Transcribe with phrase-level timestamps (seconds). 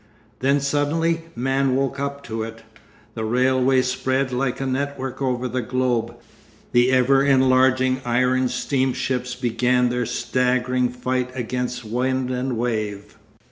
[0.39, 2.63] Then suddenly man woke up to it,
[3.13, 6.15] the railways spread like a network over the globe,
[6.71, 13.15] the ever enlarging iron steamships began their staggering fight against wind and wave.